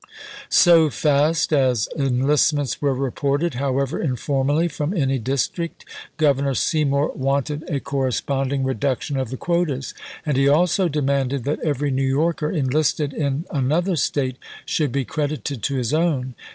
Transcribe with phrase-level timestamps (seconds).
[0.49, 5.85] So fast as enlistments were reported, however informally, from any district,
[6.17, 9.93] Governor Seymour wanted a cor responding reduction of the quotas,
[10.25, 15.05] and he also demanded that every New Yorker enlisted in an other State should be
[15.05, 16.33] credited to his own.